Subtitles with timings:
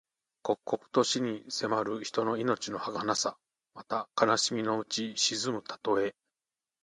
[0.41, 3.37] 刻々と死に迫る人の命のはかなさ。
[3.75, 6.15] また、悲しみにうち沈むたとえ。